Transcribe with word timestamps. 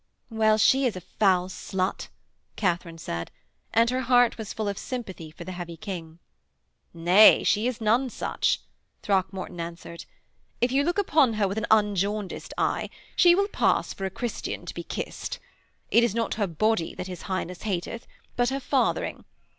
'Well, 0.31 0.57
she 0.57 0.87
is 0.87 0.95
a 0.95 1.01
foul 1.01 1.47
slut,' 1.47 2.07
Katharine 2.55 2.97
said, 2.97 3.29
and 3.71 3.87
her 3.91 4.01
heart 4.01 4.35
was 4.35 4.51
full 4.51 4.67
of 4.67 4.79
sympathy 4.79 5.29
for 5.29 5.43
the 5.43 5.51
heavy 5.51 5.77
King. 5.77 6.17
'Nay, 6.91 7.43
she 7.43 7.67
is 7.67 7.79
none 7.79 8.09
such,' 8.09 8.61
Throckmorton 9.03 9.59
answered. 9.59 10.05
'If 10.59 10.71
you 10.71 10.81
look 10.83 10.97
upon 10.97 11.33
her 11.33 11.47
with 11.47 11.59
an 11.59 11.67
unjaundiced 11.69 12.51
eye, 12.57 12.89
she 13.15 13.35
will 13.35 13.47
pass 13.47 13.93
for 13.93 14.05
a 14.05 14.09
Christian 14.09 14.65
to 14.65 14.73
be 14.73 14.81
kissed. 14.81 15.37
It 15.91 16.03
is 16.03 16.15
not 16.15 16.33
her 16.33 16.47
body 16.47 16.95
that 16.95 17.05
his 17.05 17.21
Highness 17.29 17.61
hateth, 17.61 18.07
but 18.35 18.49
her 18.49 18.59
fathering. 18.59 19.23